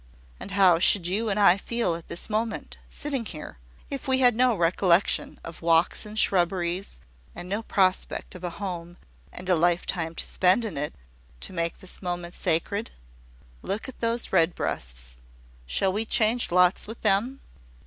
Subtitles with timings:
[0.39, 3.59] And how should you and I feel at this moment, sitting here,
[3.91, 6.97] if we had no recollection of walks in shrubberies,
[7.35, 8.97] and no prospect of a home,
[9.31, 10.95] and a lifetime to spend in it,
[11.41, 12.89] to make this moment sacred?
[13.61, 15.19] Look at those red breasts:
[15.67, 17.41] shall we change lots with them?"